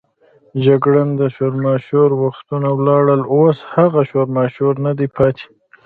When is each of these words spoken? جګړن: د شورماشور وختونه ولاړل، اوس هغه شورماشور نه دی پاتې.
جګړن: 0.65 1.09
د 1.19 1.21
شورماشور 1.35 2.09
وختونه 2.23 2.67
ولاړل، 2.73 3.21
اوس 3.35 3.57
هغه 3.75 4.01
شورماشور 4.11 4.73
نه 4.85 4.91
دی 4.97 5.07
پاتې. 5.15 5.45